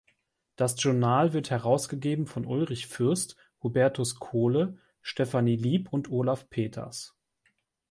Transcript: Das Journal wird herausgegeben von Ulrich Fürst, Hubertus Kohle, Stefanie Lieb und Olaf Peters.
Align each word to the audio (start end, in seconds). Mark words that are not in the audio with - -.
Das 0.55 0.81
Journal 0.81 1.31
wird 1.31 1.51
herausgegeben 1.51 2.25
von 2.25 2.43
Ulrich 2.47 2.87
Fürst, 2.87 3.35
Hubertus 3.61 4.15
Kohle, 4.15 4.79
Stefanie 5.03 5.55
Lieb 5.57 5.93
und 5.93 6.09
Olaf 6.09 6.49
Peters. 6.49 7.15